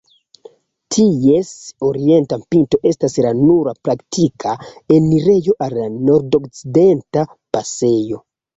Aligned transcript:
Ties 0.95 1.51
orienta 1.87 2.39
pinto 2.55 2.79
estas 2.93 3.19
la 3.27 3.35
nura 3.43 3.75
praktika 3.89 4.57
enirejo 4.97 5.57
al 5.69 5.79
la 5.83 5.89
Nordokcidenta 6.09 7.29
pasejo. 7.55 8.23